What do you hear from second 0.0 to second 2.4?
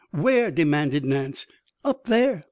"Where?" demanded Nance. "Up there."